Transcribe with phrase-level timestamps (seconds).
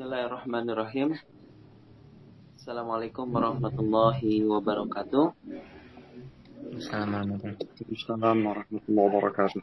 [0.00, 1.12] Bismillahirrahmanirrahim.
[2.56, 5.28] Assalamualaikum warahmatullahi wabarakatuh.
[6.80, 7.52] Assalamualaikum
[8.16, 9.60] warahmatullahi wabarakatuh.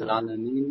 [0.00, 0.64] العالمين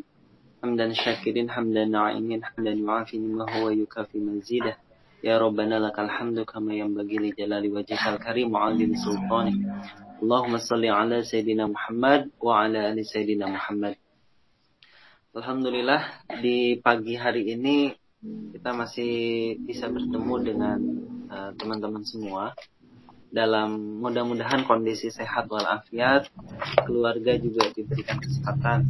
[0.66, 4.73] حمدا شاكرين حمدا ناعمين حمدا يعافي ما هو يكافي مزيده
[5.21, 9.57] يا ربنا لك الحمد كما ينبغي لجلال وجهك الكريم وعظيم سلطانك
[10.25, 14.07] اللهم صل على سيدنا محمد وعلى ال سيدنا محمد
[15.38, 17.94] Alhamdulillah di pagi hari ini
[18.58, 19.14] kita masih
[19.62, 20.80] bisa bertemu dengan
[21.30, 22.44] uh, teman-teman uh, semua
[23.30, 26.26] dalam mudah-mudahan kondisi sehat walafiat,
[26.90, 28.90] keluarga juga diberikan kesehatan.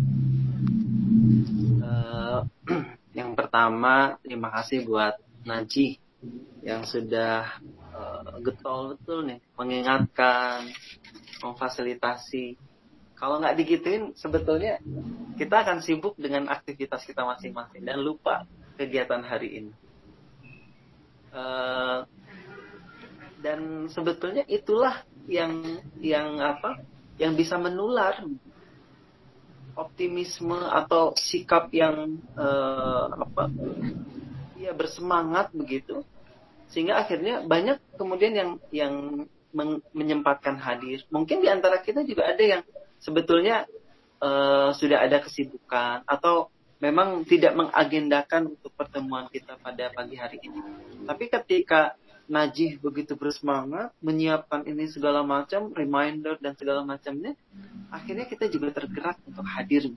[1.84, 2.48] Uh,
[3.20, 6.00] yang pertama terima kasih buat Naji
[6.64, 7.60] yang sudah
[7.92, 10.64] uh, getol betul nih mengingatkan,
[11.44, 12.56] memfasilitasi
[13.18, 14.78] kalau nggak digituin, sebetulnya
[15.42, 18.46] kita akan sibuk dengan aktivitas kita masing-masing dan lupa
[18.78, 19.74] kegiatan hari ini.
[21.34, 22.06] Uh,
[23.42, 26.78] dan sebetulnya itulah yang yang apa?
[27.18, 28.22] Yang bisa menular
[29.74, 33.50] optimisme atau sikap yang uh, apa?
[34.62, 36.06] Ya bersemangat begitu,
[36.70, 38.94] sehingga akhirnya banyak kemudian yang yang
[39.94, 41.02] menyempatkan hadir.
[41.10, 42.62] Mungkin di antara kita juga ada yang
[42.98, 43.66] sebetulnya
[44.22, 50.62] uh, sudah ada kesibukan atau memang tidak mengagendakan untuk pertemuan kita pada pagi hari ini.
[51.06, 57.40] Tapi ketika Najih begitu bersemangat menyiapkan ini segala macam reminder dan segala macamnya,
[57.88, 59.96] akhirnya kita juga tergerak untuk hadir.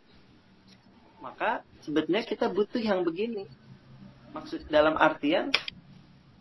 [1.19, 3.51] Maka sebetulnya kita butuh yang begini.
[4.31, 5.51] Maksud dalam artian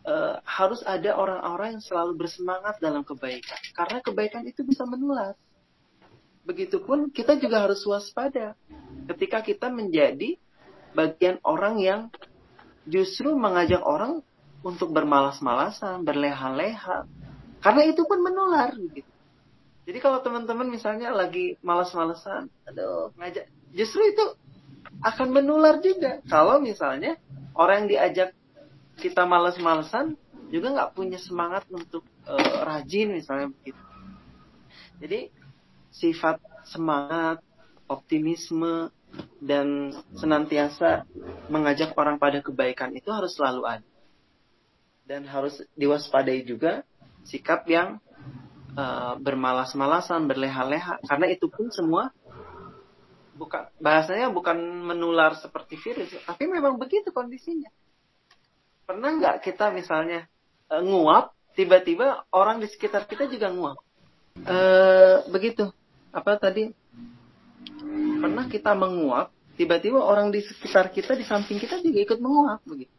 [0.06, 5.34] uh, harus ada orang-orang yang selalu bersemangat dalam kebaikan, karena kebaikan itu bisa menular.
[6.50, 8.58] Begitupun kita juga harus waspada
[9.14, 10.42] ketika kita menjadi
[10.98, 12.02] bagian orang yang
[12.90, 14.26] justru mengajak orang
[14.66, 17.06] untuk bermalas-malasan, berleha-leha.
[17.62, 19.12] Karena itu pun menular gitu.
[19.86, 24.26] Jadi kalau teman-teman misalnya lagi malas-malasan, aduh ngajak, justru itu
[25.06, 26.22] akan menular juga.
[26.26, 27.18] Kalau misalnya
[27.54, 28.30] orang yang diajak
[28.98, 30.18] kita malas-malasan
[30.50, 33.82] juga nggak punya semangat untuk uh, rajin misalnya begitu.
[35.00, 35.20] Jadi
[35.90, 37.42] sifat semangat,
[37.90, 38.94] optimisme,
[39.42, 41.10] dan senantiasa
[41.50, 43.90] mengajak orang pada kebaikan itu harus selalu ada.
[45.10, 46.86] Dan harus diwaspadai juga
[47.26, 47.98] sikap yang
[48.78, 51.02] uh, bermalas-malasan, berleha-leha.
[51.02, 52.14] Karena itu pun semua
[53.34, 57.72] bukan bahasanya bukan menular seperti virus, tapi memang begitu kondisinya.
[58.84, 60.28] Pernah nggak kita misalnya
[60.70, 63.80] uh, nguap, tiba-tiba orang di sekitar kita juga nguap?
[64.40, 65.74] Uh, begitu
[66.14, 66.72] apa tadi?
[68.20, 72.94] Pernah kita menguap tiba-tiba orang di sekitar kita di samping kita juga ikut menguap begitu.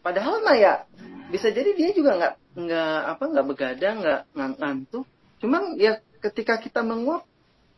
[0.00, 0.86] Padahal mah ya
[1.28, 5.04] bisa jadi dia juga nggak nggak apa nggak begadang nggak ngantuk.
[5.42, 7.26] Cuman ya ketika kita menguap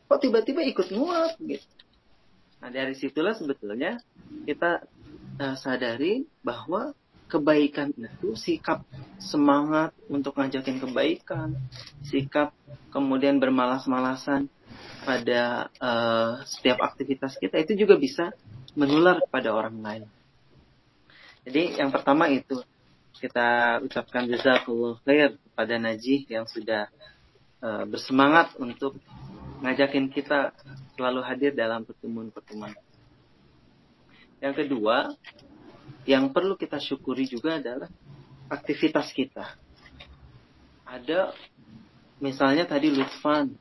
[0.08, 1.68] kok tiba-tiba ikut menguap gitu
[2.58, 4.02] nah dari situlah sebetulnya
[4.42, 4.82] kita
[5.38, 6.90] uh, sadari bahwa
[7.30, 8.82] kebaikan itu sikap
[9.20, 11.60] semangat untuk ngajakin kebaikan,
[12.08, 12.56] sikap
[12.88, 14.48] kemudian bermalas-malasan
[15.04, 18.32] pada uh, setiap aktivitas kita itu juga bisa
[18.76, 20.04] menular kepada orang lain.
[21.48, 22.60] Jadi yang pertama itu
[23.18, 26.92] kita ucapkan jazakallah khair kepada Najih yang sudah
[27.64, 29.00] uh, bersemangat untuk
[29.64, 30.54] ngajakin kita
[30.94, 32.76] selalu hadir dalam pertemuan-pertemuan.
[34.38, 35.10] Yang kedua,
[36.06, 37.90] yang perlu kita syukuri juga adalah
[38.46, 39.58] aktivitas kita.
[40.86, 41.34] Ada
[42.18, 43.54] misalnya tadi Lutfan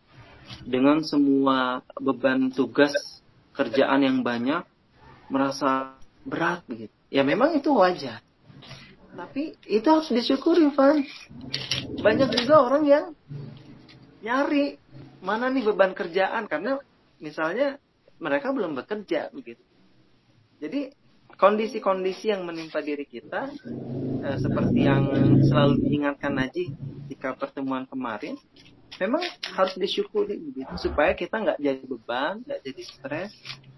[0.63, 2.93] dengan semua beban tugas
[3.53, 4.63] kerjaan yang banyak
[5.27, 6.93] merasa berat begitu.
[7.09, 8.21] Ya memang itu wajar.
[9.17, 11.01] Tapi itu harus disyukuri, Van.
[12.05, 13.05] Banyak juga orang yang
[14.21, 14.77] nyari
[15.25, 16.77] mana nih beban kerjaan karena
[17.17, 17.81] misalnya
[18.21, 19.63] mereka belum bekerja begitu.
[20.61, 20.93] Jadi
[21.37, 23.49] kondisi-kondisi yang menimpa diri kita
[24.25, 25.09] eh, seperti yang
[25.45, 26.73] selalu diingatkan Naji
[27.07, 28.35] jika pertemuan kemarin
[29.01, 29.23] memang
[29.55, 33.31] harus disyukuri begitu supaya kita nggak jadi beban nggak jadi stres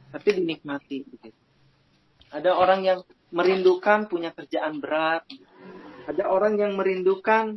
[0.09, 1.37] tapi dinikmati begitu.
[2.29, 2.99] Ada orang yang
[3.33, 5.25] merindukan punya kerjaan berat
[6.09, 7.53] ada orang yang merindukan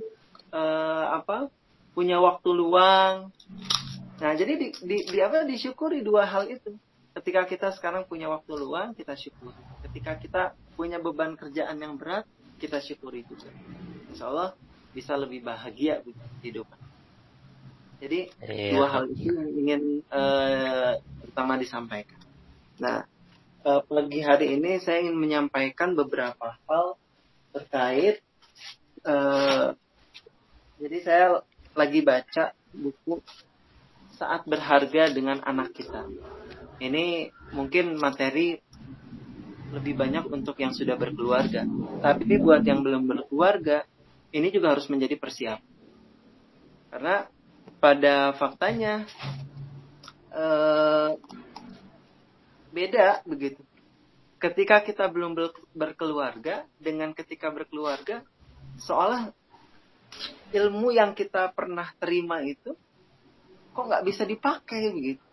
[0.53, 1.49] eh, apa
[1.97, 3.33] punya waktu luang.
[4.21, 6.77] Nah jadi di, di, di apa disyukuri dua hal itu.
[7.13, 9.57] Ketika kita sekarang punya waktu luang kita syukuri.
[9.89, 10.43] Ketika kita
[10.77, 12.29] punya beban kerjaan yang berat
[12.61, 13.49] kita syukuri juga.
[14.13, 14.53] Insya Allah
[14.93, 16.01] bisa lebih bahagia
[16.45, 16.69] hidup
[18.03, 18.73] jadi iya.
[18.77, 22.21] dua hal itu yang ingin uh, pertama disampaikan
[22.79, 23.05] nah
[23.65, 26.97] uh, pagi hari ini saya ingin menyampaikan beberapa hal
[27.53, 28.21] terkait
[29.05, 29.77] uh,
[30.83, 31.27] jadi saya
[31.73, 33.23] lagi baca buku
[34.17, 36.09] saat berharga dengan anak kita.
[36.83, 38.59] Ini mungkin materi
[39.73, 41.65] lebih banyak untuk yang sudah berkeluarga.
[42.03, 43.89] Tapi buat yang belum berkeluarga,
[44.33, 45.71] ini juga harus menjadi persiapan.
[46.93, 47.25] Karena
[47.81, 49.05] pada faktanya
[50.33, 51.11] eh,
[52.73, 53.61] beda begitu.
[54.41, 55.39] Ketika kita belum
[55.71, 58.27] berkeluarga dengan ketika berkeluarga,
[58.83, 59.31] seolah
[60.51, 62.75] ilmu yang kita pernah terima itu
[63.73, 65.25] kok nggak bisa dipakai begitu.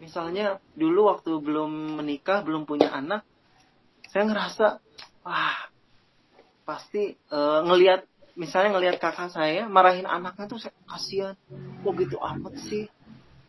[0.00, 3.22] Misalnya dulu waktu belum menikah, belum punya anak,
[4.08, 4.66] saya ngerasa
[5.22, 5.69] wah
[6.70, 8.06] pasti uh, ngelihat
[8.38, 11.34] misalnya ngelihat kakak saya marahin anaknya tuh saya kasihan.
[11.82, 12.86] Kok gitu amat sih?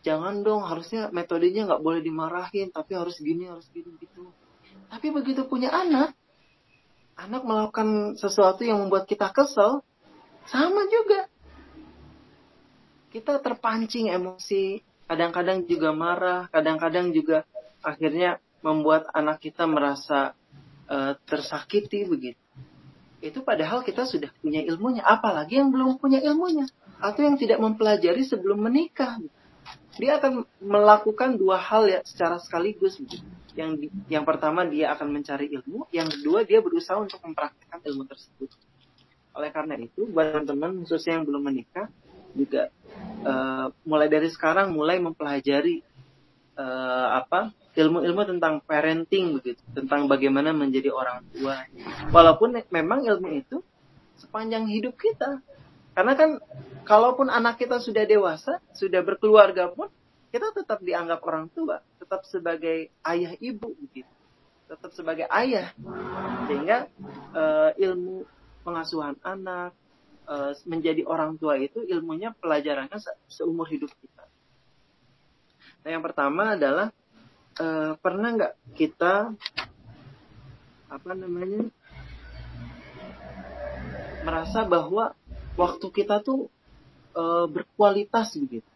[0.02, 4.34] Jangan dong harusnya metodenya nggak boleh dimarahin tapi harus gini harus gini gitu.
[4.90, 6.18] Tapi begitu punya anak
[7.14, 9.86] anak melakukan sesuatu yang membuat kita kesel
[10.50, 11.30] sama juga.
[13.14, 17.46] Kita terpancing emosi kadang-kadang juga marah kadang-kadang juga
[17.86, 20.34] akhirnya membuat anak kita merasa
[20.90, 22.41] uh, tersakiti begitu
[23.22, 26.66] itu padahal kita sudah punya ilmunya apalagi yang belum punya ilmunya
[26.98, 29.22] atau yang tidak mempelajari sebelum menikah.
[30.02, 32.98] Dia akan melakukan dua hal ya secara sekaligus.
[33.54, 38.50] Yang yang pertama dia akan mencari ilmu yang kedua dia berusaha untuk mempraktikkan ilmu tersebut.
[39.38, 41.88] Oleh karena itu buat teman-teman khususnya yang belum menikah
[42.32, 42.72] juga
[43.28, 45.84] uh, mulai dari sekarang mulai mempelajari
[46.58, 51.64] uh, apa ilmu-ilmu tentang parenting begitu, tentang bagaimana menjadi orang tua.
[52.12, 53.64] Walaupun memang ilmu itu
[54.20, 55.40] sepanjang hidup kita.
[55.92, 56.40] Karena kan
[56.88, 59.92] kalaupun anak kita sudah dewasa, sudah berkeluarga pun
[60.32, 64.12] kita tetap dianggap orang tua, tetap sebagai ayah ibu begitu.
[64.72, 65.76] Tetap sebagai ayah.
[66.48, 66.88] Sehingga
[67.36, 68.24] uh, ilmu
[68.64, 69.76] pengasuhan anak,
[70.32, 74.31] uh, menjadi orang tua itu ilmunya pelajarannya se seumur hidup kita.
[75.82, 76.94] Nah, yang pertama adalah
[77.58, 79.34] uh, pernah nggak kita
[80.92, 81.72] apa namanya
[84.22, 85.16] merasa bahwa
[85.56, 86.52] waktu kita tuh
[87.16, 88.68] uh, berkualitas begitu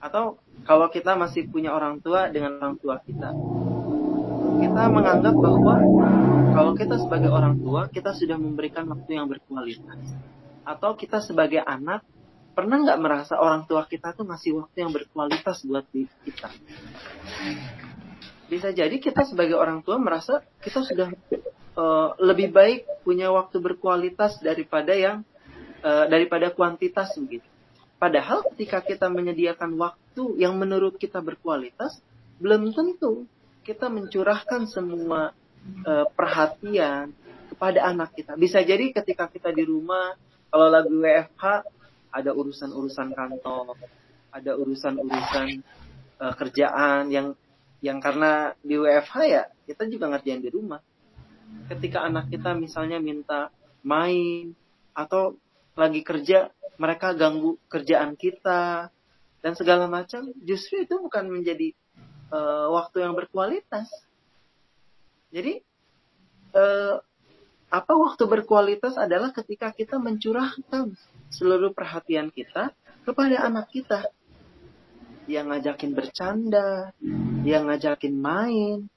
[0.00, 3.36] atau kalau kita masih punya orang tua dengan orang tua kita
[4.60, 5.76] kita menganggap bahwa
[6.50, 10.02] kalau kita sebagai orang tua kita sudah memberikan waktu yang berkualitas.
[10.66, 12.04] Atau kita sebagai anak
[12.60, 16.52] pernah nggak merasa orang tua kita tuh ngasih waktu yang berkualitas buat kita?
[18.52, 21.08] Bisa jadi kita sebagai orang tua merasa kita sudah
[21.80, 25.24] uh, lebih baik punya waktu berkualitas daripada yang
[25.80, 27.48] uh, daripada kuantitas begitu.
[27.96, 31.96] Padahal ketika kita menyediakan waktu yang menurut kita berkualitas,
[32.36, 33.24] belum tentu
[33.64, 35.32] kita mencurahkan semua
[35.88, 37.16] uh, perhatian
[37.48, 38.36] kepada anak kita.
[38.36, 40.12] Bisa jadi ketika kita di rumah,
[40.52, 41.44] kalau lagi WFH,
[42.10, 43.78] ada urusan-urusan kantor,
[44.30, 45.48] ada urusan-urusan
[46.18, 47.34] uh, kerjaan yang
[47.80, 50.82] yang karena di WFH ya kita juga ngerjain di rumah.
[51.66, 53.50] Ketika anak kita misalnya minta
[53.82, 54.54] main
[54.92, 55.38] atau
[55.74, 58.92] lagi kerja, mereka ganggu kerjaan kita
[59.40, 61.72] dan segala macam, justru itu bukan menjadi
[62.28, 63.88] uh, waktu yang berkualitas.
[65.32, 65.62] Jadi
[66.52, 67.00] uh,
[67.70, 70.90] apa waktu berkualitas adalah ketika kita mencurahkan
[71.30, 72.74] seluruh perhatian kita
[73.06, 74.10] kepada anak kita.
[75.30, 76.90] Yang ngajakin bercanda,
[77.46, 78.90] yang ngajakin main,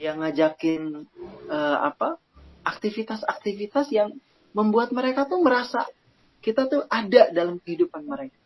[0.00, 1.04] yang ngajakin
[1.52, 2.16] uh, apa
[2.64, 4.16] aktivitas-aktivitas yang
[4.56, 5.84] membuat mereka tuh merasa
[6.40, 8.40] kita tuh ada dalam kehidupan mereka.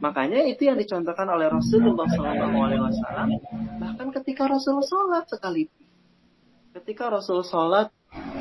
[0.00, 3.28] Makanya itu yang dicontohkan oleh Rasulullah SAW.
[3.80, 5.68] Bahkan ketika Rasul sholat sekali,
[6.76, 7.92] ketika Rasul sholat,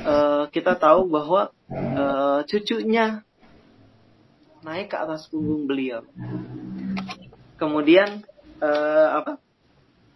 [0.05, 3.25] uh, kita tahu bahwa uh, cucunya
[4.61, 6.05] naik ke atas punggung beliau.
[7.57, 8.23] Kemudian
[8.61, 9.33] uh, apa?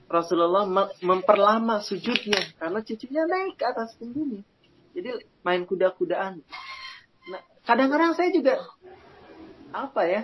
[0.10, 0.66] Rasulullah
[1.06, 4.42] memperlama sujudnya karena cucunya naik ke atas punggungnya.
[4.98, 6.42] Jadi main kuda-kudaan.
[7.30, 8.58] Nah, kadang-kadang saya juga
[9.70, 10.22] apa ya?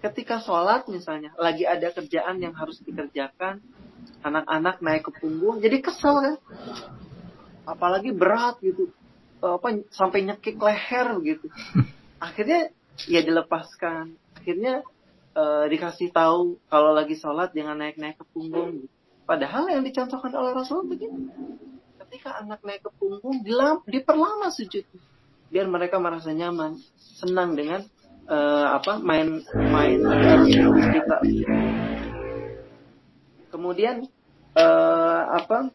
[0.00, 3.60] Ketika sholat misalnya, lagi ada kerjaan yang harus dikerjakan,
[4.24, 6.36] anak-anak naik ke punggung, jadi kesel kan?
[7.68, 8.92] Apalagi berat gitu,
[9.42, 11.46] apa sampai nyekik leher gitu.
[12.26, 12.72] Akhirnya
[13.04, 14.16] ya dilepaskan.
[14.36, 14.80] Akhirnya
[15.36, 18.88] uh, dikasih tahu kalau lagi sholat jangan naik-naik ke punggung.
[19.26, 21.28] Padahal yang dicontohkan oleh Rasul begini.
[22.06, 24.86] Ketika anak naik ke punggung dilam, diperlama sujud.
[25.50, 27.82] Biar mereka merasa nyaman senang dengan
[28.30, 29.98] uh, apa main main
[30.94, 31.16] kita.
[33.50, 34.06] Kemudian
[34.54, 35.70] uh, apa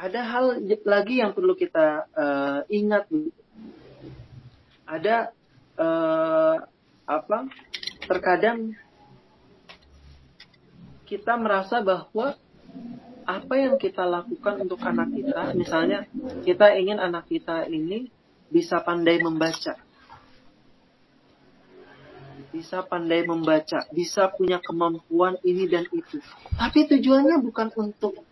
[0.00, 3.04] ada hal lagi yang perlu kita uh, ingat.
[4.88, 5.28] Ada
[5.76, 6.56] uh,
[7.04, 7.38] apa?
[8.08, 8.72] Terkadang
[11.04, 12.32] kita merasa bahwa
[13.28, 16.08] apa yang kita lakukan untuk anak kita, misalnya
[16.48, 18.08] kita ingin anak kita ini
[18.48, 19.76] bisa pandai membaca,
[22.50, 26.18] bisa pandai membaca, bisa punya kemampuan ini dan itu.
[26.56, 28.29] Tapi tujuannya bukan untuk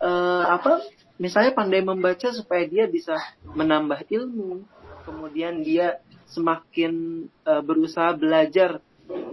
[0.00, 0.82] uh, apa
[1.16, 3.16] misalnya pandai membaca supaya dia bisa
[3.56, 4.64] menambah ilmu,
[5.08, 8.82] kemudian dia semakin uh, berusaha belajar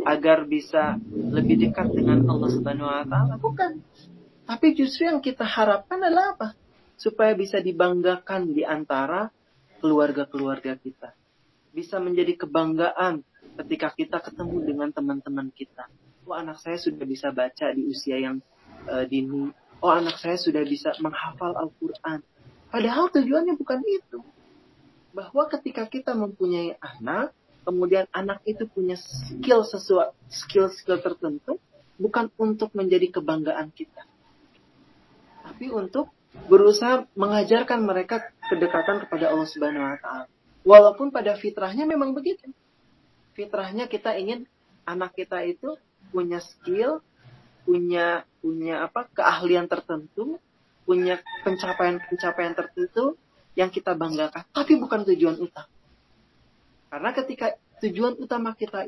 [0.05, 3.35] agar bisa lebih dekat dengan Allah Subhanahu wa taala.
[3.41, 3.81] Bukan.
[4.43, 6.49] Tapi justru yang kita harapkan adalah apa?
[6.99, 9.31] Supaya bisa dibanggakan di antara
[9.79, 11.15] keluarga-keluarga kita.
[11.73, 13.25] Bisa menjadi kebanggaan
[13.63, 15.89] ketika kita ketemu dengan teman-teman kita.
[16.27, 18.39] Wah, anak saya sudah bisa baca di usia yang
[18.87, 19.49] uh, dini
[19.83, 22.23] oh anak saya sudah bisa menghafal Al-Quran.
[22.71, 24.23] Padahal tujuannya bukan itu.
[25.11, 27.35] Bahwa ketika kita mempunyai anak,
[27.67, 31.59] kemudian anak itu punya skill sesuatu, skill-skill tertentu,
[31.99, 34.07] bukan untuk menjadi kebanggaan kita.
[35.43, 36.09] Tapi untuk
[36.49, 40.25] berusaha mengajarkan mereka kedekatan kepada Allah Subhanahu wa taala.
[40.63, 42.49] Walaupun pada fitrahnya memang begitu.
[43.35, 44.47] Fitrahnya kita ingin
[44.87, 45.75] anak kita itu
[46.09, 47.03] punya skill,
[47.63, 50.39] punya punya apa keahlian tertentu,
[50.83, 53.15] punya pencapaian-pencapaian tertentu
[53.55, 55.71] yang kita banggakan, tapi bukan tujuan utama.
[56.91, 57.47] Karena ketika
[57.81, 58.85] tujuan utama kita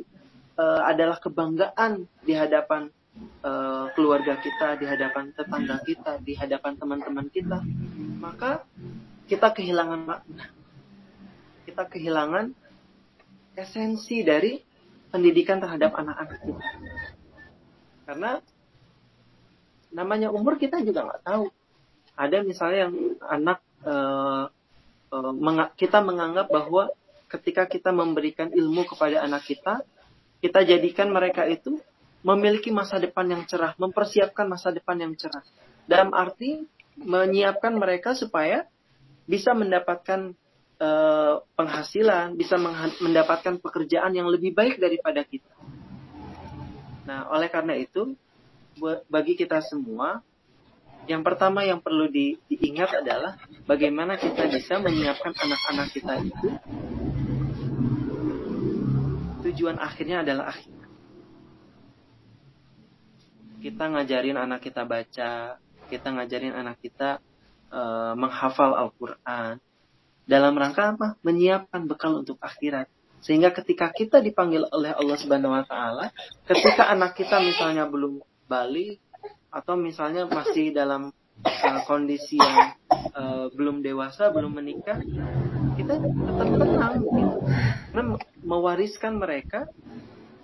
[0.59, 2.91] uh, adalah kebanggaan di hadapan
[3.41, 7.63] uh, keluarga kita, di hadapan tetangga kita, di hadapan teman-teman kita,
[8.19, 8.65] maka
[9.25, 10.45] kita kehilangan makna.
[11.65, 12.53] Kita kehilangan
[13.57, 14.61] esensi dari
[15.09, 16.65] pendidikan terhadap anak-anak kita.
[18.05, 18.31] Karena
[19.95, 21.47] namanya umur kita juga nggak tahu.
[22.19, 24.51] Ada misalnya yang anak uh,
[25.15, 26.91] uh, menga kita menganggap bahwa
[27.31, 29.83] ketika kita memberikan ilmu kepada anak kita,
[30.43, 31.79] kita jadikan mereka itu
[32.25, 35.45] memiliki masa depan yang cerah, mempersiapkan masa depan yang cerah.
[35.87, 36.65] Dalam arti
[36.99, 38.65] menyiapkan mereka supaya
[39.29, 40.33] bisa mendapatkan
[40.81, 42.57] uh, penghasilan, bisa
[43.01, 45.53] mendapatkan pekerjaan yang lebih baik daripada kita.
[47.05, 48.17] Nah, oleh karena itu,
[49.07, 50.23] bagi kita semua,
[51.05, 53.37] yang pertama yang perlu di, diingat adalah
[53.69, 56.49] bagaimana kita bisa menyiapkan anak-anak kita itu
[59.45, 60.73] tujuan akhirnya adalah akhir.
[63.61, 65.57] Kita ngajarin anak kita baca,
[65.89, 67.21] kita ngajarin anak kita
[67.69, 69.61] uh, menghafal Al-Quran.
[70.25, 71.07] Dalam rangka apa?
[71.21, 72.89] Menyiapkan bekal untuk akhirat.
[73.21, 76.13] Sehingga ketika kita dipanggil oleh Allah Subhanahu wa taala,
[76.45, 79.01] ketika anak kita misalnya belum balik
[79.49, 82.75] atau misalnya masih dalam uh, kondisi yang
[83.15, 84.99] uh, belum dewasa, belum menikah,
[85.79, 87.39] kita tetap tenang gitu.
[88.45, 89.65] Mewariskan mereka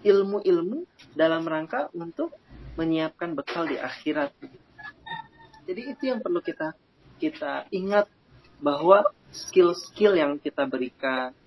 [0.02, 2.34] ilmu-ilmu dalam rangka untuk
[2.80, 4.34] menyiapkan bekal di akhirat.
[5.68, 6.74] Jadi itu yang perlu kita
[7.22, 8.10] kita ingat
[8.58, 11.38] bahwa skill-skill yang kita berikan,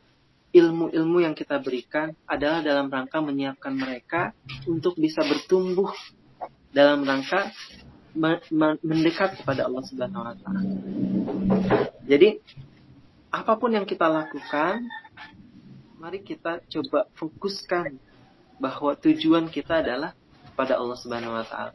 [0.54, 4.30] ilmu-ilmu yang kita berikan adalah dalam rangka menyiapkan mereka
[4.70, 5.90] untuk bisa bertumbuh
[6.74, 7.54] dalam rangka
[8.82, 10.62] mendekat kepada Allah Subhanahu wa taala.
[12.06, 12.42] Jadi
[13.34, 14.86] apa pun yang kita lakukan,
[15.98, 17.98] mari kita coba fokuskan
[18.58, 20.14] bahwa tujuan kita adalah
[20.50, 21.74] kepada Allah Subhanahu wa taala.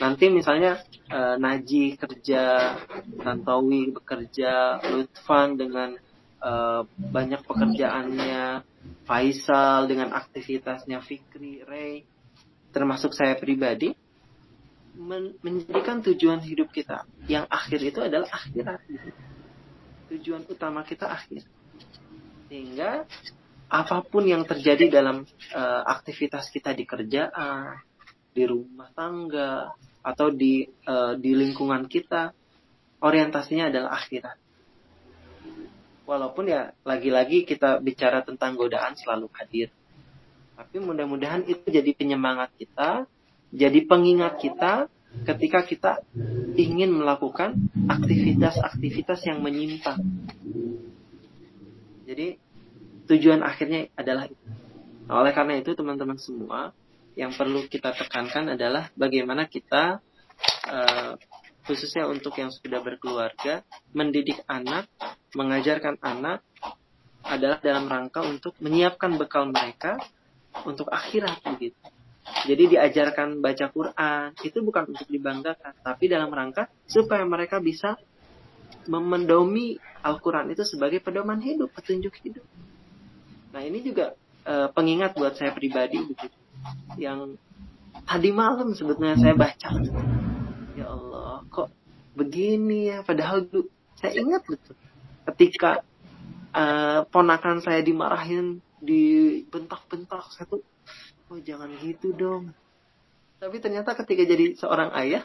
[0.00, 0.80] Nanti misalnya
[1.12, 2.74] uh, Naji kerja,
[3.20, 5.92] Tantowi bekerja, Lutfan dengan
[6.40, 8.64] uh, banyak pekerjaannya,
[9.04, 12.08] Faisal dengan aktivitasnya, Fikri, Ray,
[12.72, 13.92] termasuk saya pribadi,
[15.00, 18.84] men menjadikan tujuan hidup kita yang akhir itu adalah akhirat.
[20.12, 21.48] Tujuan utama kita akhir.
[22.52, 23.08] Sehingga
[23.70, 27.80] apa pun yang terjadi dalam uh, aktivitas kita di kerjaan,
[28.34, 32.34] di rumah tangga, atau di uh, di lingkungan kita,
[33.00, 34.36] orientasinya adalah akhirat.
[36.10, 39.70] Walaupun ya lagi-lagi kita bicara tentang godaan selalu hadir.
[40.58, 43.06] Tapi mudah-mudahan itu jadi penyemangat kita
[43.50, 44.86] jadi pengingat kita
[45.26, 45.92] ketika kita
[46.54, 47.58] ingin melakukan
[47.90, 49.98] aktivitas-aktivitas yang menyimpang.
[52.06, 52.38] Jadi
[53.10, 54.46] tujuan akhirnya adalah itu.
[55.10, 56.70] Nah, oleh karena itu teman-teman semua
[57.18, 59.98] yang perlu kita tekankan adalah bagaimana kita
[60.70, 61.18] uh,
[61.66, 64.86] khususnya untuk yang sudah berkeluarga mendidik anak,
[65.34, 66.46] mengajarkan anak
[67.26, 69.98] adalah dalam rangka untuk menyiapkan bekal mereka
[70.62, 71.78] untuk akhirat begitu.
[72.30, 77.96] Jadi diajarkan baca Quran itu bukan untuk dibanggakan, tapi dalam rangka supaya mereka bisa
[78.88, 82.44] memendomi Al-Quran itu sebagai pedoman hidup, petunjuk hidup.
[83.52, 84.16] Nah ini juga
[84.48, 86.38] uh, pengingat buat saya pribadi begitu.
[86.96, 87.36] Yang
[88.08, 89.68] tadi malam sebetulnya saya baca.
[90.78, 91.68] Ya Allah, kok
[92.16, 93.04] begini ya?
[93.04, 93.68] Padahal dulu
[94.00, 94.76] saya ingat betul.
[95.28, 95.84] Ketika
[96.56, 100.64] uh, ponakan saya dimarahin, dibentak-bentak, saya tuh,
[101.30, 102.50] oh jangan gitu dong.
[103.40, 105.24] Tapi ternyata ketika jadi seorang ayah,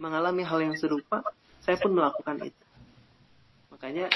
[0.00, 1.20] mengalami hal yang serupa,
[1.60, 2.64] saya pun melakukan itu.
[3.74, 4.08] Makanya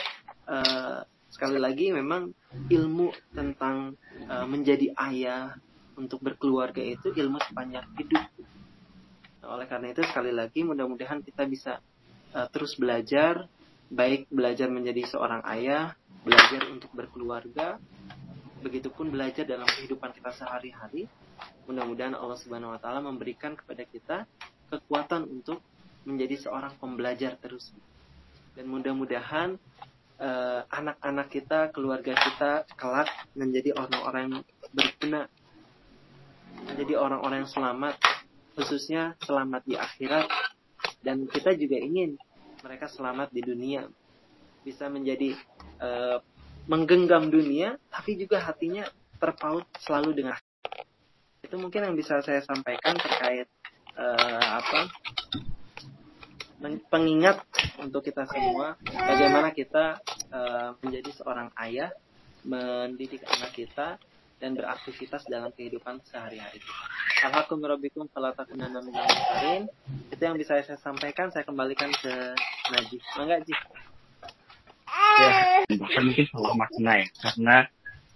[0.49, 2.33] uh, sekali lagi memang
[2.73, 3.99] ilmu tentang
[4.31, 5.59] uh, menjadi ayah
[5.99, 8.25] untuk berkeluarga itu ilmu sepanjang hidup.
[9.43, 11.83] Nah, oleh karena itu sekali lagi mudah-mudahan kita bisa
[12.33, 13.51] uh, terus belajar,
[13.91, 15.93] baik belajar menjadi seorang ayah,
[16.25, 17.77] belajar untuk berkeluarga,
[18.59, 21.07] begitupun belajar dalam kehidupan kita sehari-hari.
[21.71, 24.17] Mudah-mudahan Allah Subhanahu wa taala memberikan kepada kita
[24.69, 25.63] kekuatan untuk
[26.05, 27.71] menjadi seorang pembelajar terus.
[28.57, 29.61] Dan mudah-mudahan
[30.19, 34.43] uh, anak-anak kita, keluarga kita kelak menjadi orang-orang
[34.75, 35.31] berguna,
[36.67, 37.95] menjadi orang-orang yang selamat,
[38.59, 40.27] khususnya selamat di akhirat.
[40.99, 42.19] Dan kita juga ingin
[42.67, 43.87] mereka selamat di dunia,
[44.67, 45.39] bisa menjadi
[45.79, 46.19] uh,
[46.67, 48.89] menggenggam dunia, tapi juga hatinya
[49.21, 50.33] terpaut selalu dengan
[51.45, 53.45] itu mungkin yang bisa saya sampaikan terkait
[54.01, 54.89] uh, apa
[56.89, 57.45] pengingat
[57.77, 60.01] untuk kita semua bagaimana kita
[60.33, 61.93] uh, menjadi seorang ayah,
[62.49, 64.01] mendidik anak kita
[64.41, 66.65] dan beraktivitas dalam kehidupan sehari-hari.
[67.29, 67.77] Alhamdulillah
[70.09, 72.33] Itu yang bisa saya sampaikan, saya kembalikan ke
[72.73, 73.05] Najib.
[73.21, 73.53] Mangga, Ji.
[75.19, 77.57] Ya, mungkin salah makna ya, karena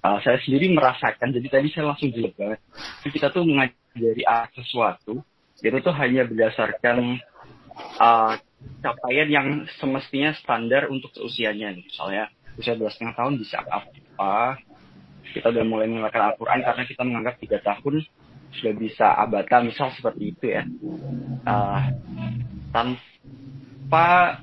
[0.03, 2.61] uh, saya sendiri merasakan, jadi tadi saya langsung jelek banget.
[3.09, 4.23] Kita tuh mengajari
[4.59, 5.23] sesuatu,
[5.63, 7.23] itu tuh hanya berdasarkan
[7.99, 8.35] uh,
[8.83, 9.47] capaian yang
[9.79, 12.29] semestinya standar untuk usianya misalnya
[12.59, 14.61] usia dua setengah tahun bisa apa
[15.33, 18.05] kita udah mulai mengeluarkan Al-Quran karena kita menganggap tiga tahun
[18.53, 20.63] sudah bisa abata misal seperti itu ya
[21.49, 21.83] uh,
[22.69, 24.43] tanpa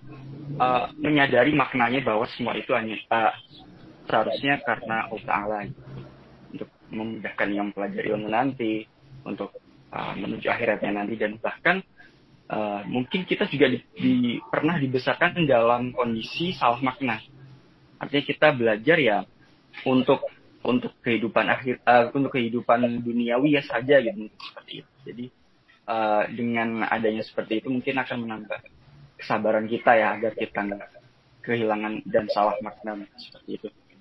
[0.58, 3.34] uh, menyadari maknanya bahwa semua itu hanya uh,
[4.10, 5.60] seharusnya karena Allah Ta'ala
[6.50, 8.90] untuk memudahkan yang pelajari nanti
[9.22, 9.54] untuk
[9.94, 11.86] uh, menuju akhiratnya nanti dan bahkan
[12.50, 14.14] uh, mungkin kita juga di, di,
[14.50, 17.22] pernah dibesarkan dalam kondisi salah makna.
[18.02, 19.18] Artinya kita belajar ya
[19.86, 20.26] untuk
[20.66, 24.92] untuk kehidupan akhir uh, untuk kehidupan duniawi ya saja gitu seperti itu.
[25.06, 25.26] Jadi
[25.86, 28.60] uh, dengan adanya seperti itu mungkin akan menambah
[29.20, 30.90] kesabaran kita ya agar kita nggak
[31.44, 33.70] kehilangan dan salah makna seperti itu.